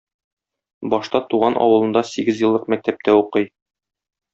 Башта 0.93 1.21
туган 1.35 1.59
авылында 1.67 2.05
сигезьеллык 2.15 2.69
мәктәптә 2.77 3.19
укый. 3.23 3.51